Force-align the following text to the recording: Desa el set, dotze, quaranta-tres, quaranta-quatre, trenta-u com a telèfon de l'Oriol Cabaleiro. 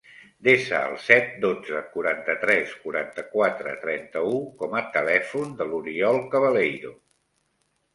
Desa 0.45 0.77
el 0.91 0.95
set, 1.07 1.27
dotze, 1.43 1.81
quaranta-tres, 1.97 2.73
quaranta-quatre, 2.87 3.77
trenta-u 3.87 4.43
com 4.65 4.77
a 4.83 4.85
telèfon 5.01 5.57
de 5.63 5.73
l'Oriol 5.73 6.23
Cabaleiro. 6.37 7.01